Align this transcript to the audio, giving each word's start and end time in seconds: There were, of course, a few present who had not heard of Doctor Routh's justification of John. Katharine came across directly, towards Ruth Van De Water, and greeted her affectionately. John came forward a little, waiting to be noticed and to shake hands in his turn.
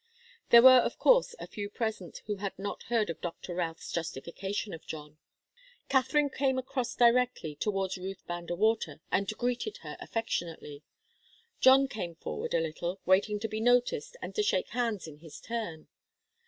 There 0.49 0.63
were, 0.63 0.79
of 0.79 0.97
course, 0.97 1.35
a 1.37 1.45
few 1.45 1.69
present 1.69 2.23
who 2.25 2.37
had 2.37 2.57
not 2.57 2.81
heard 2.89 3.11
of 3.11 3.21
Doctor 3.21 3.53
Routh's 3.53 3.91
justification 3.91 4.73
of 4.73 4.87
John. 4.87 5.19
Katharine 5.89 6.31
came 6.31 6.57
across 6.57 6.95
directly, 6.95 7.53
towards 7.55 7.99
Ruth 7.99 8.23
Van 8.25 8.47
De 8.47 8.55
Water, 8.55 8.99
and 9.11 9.27
greeted 9.37 9.77
her 9.83 9.97
affectionately. 9.99 10.81
John 11.59 11.87
came 11.87 12.15
forward 12.15 12.55
a 12.55 12.59
little, 12.59 12.99
waiting 13.05 13.39
to 13.41 13.47
be 13.47 13.61
noticed 13.61 14.17
and 14.23 14.33
to 14.33 14.41
shake 14.41 14.69
hands 14.69 15.05
in 15.07 15.17
his 15.19 15.39
turn. 15.39 15.87